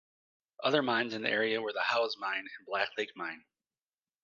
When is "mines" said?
0.81-1.13